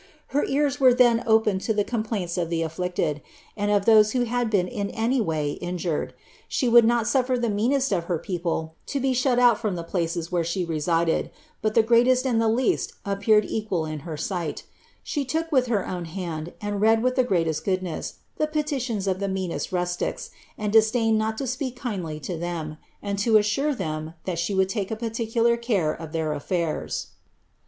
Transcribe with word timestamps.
Her 0.29 0.43
ears 0.45 0.79
were 0.79 0.95
then 0.95 1.23
open 1.27 1.59
to 1.59 1.75
the 1.75 1.83
complaints 1.83 2.35
of 2.35 2.49
the 2.49 2.63
afflicted, 2.63 3.21
and 3.55 3.69
of 3.69 3.85
those 3.85 4.13
who 4.13 4.23
had 4.23 4.49
been 4.49 4.67
in 4.67 4.89
any 4.89 5.21
way 5.21 5.51
injured. 5.51 6.15
She 6.47 6.67
would 6.67 6.85
not 6.85 7.05
suffer 7.07 7.37
the 7.37 7.51
meanest 7.51 7.91
of 7.91 8.05
her 8.05 8.17
people 8.17 8.73
to 8.87 8.99
be 8.99 9.13
shut 9.13 9.37
out 9.37 9.59
from 9.59 9.75
the 9.75 9.83
places 9.83 10.31
where 10.31 10.43
she 10.43 10.65
resided, 10.65 11.29
but 11.61 11.75
the 11.75 11.83
greatest 11.83 12.25
and 12.25 12.41
the 12.41 12.47
kast 12.49 12.93
appeared 13.05 13.45
equal 13.45 13.85
in 13.85 13.99
her 13.99 14.17
sight 14.17 14.63
She 15.03 15.23
took 15.23 15.51
with 15.51 15.67
her 15.67 15.87
own 15.87 16.07
hand^ 16.07 16.53
and 16.59 16.81
Rid 16.81 17.03
with 17.03 17.13
the 17.15 17.23
greatest 17.23 17.63
goodness, 17.63 18.15
the 18.37 18.47
petitions 18.47 19.05
of 19.05 19.19
the 19.19 19.29
meanest 19.29 19.71
rustics, 19.71 20.31
and 20.57 20.73
disdained 20.73 21.19
not 21.19 21.37
to 21.37 21.45
speak 21.45 21.75
kindly 21.75 22.19
to 22.21 22.35
them, 22.39 22.77
and 23.03 23.19
to 23.19 23.37
assure 23.37 23.75
them 23.75 24.15
that 24.25 24.39
she 24.39 24.55
would 24.55 24.67
take 24.69 24.89
a 24.89 24.95
particular 24.95 25.57
care 25.57 25.93
of 25.93 26.11
their 26.11 26.29
afiiurs.' 26.31 27.09